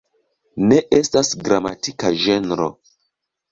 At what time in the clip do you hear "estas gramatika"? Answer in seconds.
1.01-2.13